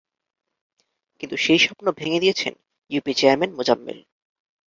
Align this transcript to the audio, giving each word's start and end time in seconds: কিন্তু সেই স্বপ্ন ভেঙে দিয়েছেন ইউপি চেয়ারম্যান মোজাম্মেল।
কিন্তু 1.19 1.35
সেই 1.37 1.59
স্বপ্ন 1.59 1.85
ভেঙে 1.91 2.21
দিয়েছেন 2.23 2.53
ইউপি 2.91 3.13
চেয়ারম্যান 3.13 3.51
মোজাম্মেল। 3.57 3.99